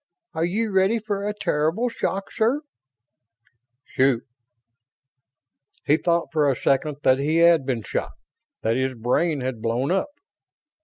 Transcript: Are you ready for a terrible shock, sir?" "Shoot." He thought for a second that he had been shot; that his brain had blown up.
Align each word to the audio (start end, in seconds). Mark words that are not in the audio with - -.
Are 0.33 0.45
you 0.45 0.71
ready 0.71 0.97
for 0.97 1.27
a 1.27 1.31
terrible 1.39 1.87
shock, 1.87 2.31
sir?" 2.31 2.61
"Shoot." 3.85 4.23
He 5.85 5.97
thought 5.97 6.29
for 6.33 6.49
a 6.51 6.55
second 6.55 6.97
that 7.03 7.19
he 7.19 7.37
had 7.37 7.67
been 7.67 7.83
shot; 7.83 8.13
that 8.63 8.75
his 8.75 8.95
brain 8.97 9.41
had 9.41 9.61
blown 9.61 9.91
up. 9.91 10.09